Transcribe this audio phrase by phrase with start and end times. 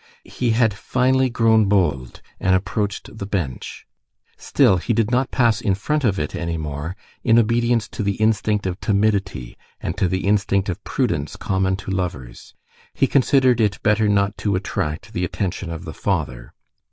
[0.25, 3.85] He had finally grown bold, and approached the bench.
[4.35, 8.15] Still, he did not pass in front of it any more, in obedience to the
[8.15, 12.55] instinct of timidity and to the instinct of prudence common to lovers.
[12.95, 16.55] He considered it better not to attract "the attention of the father."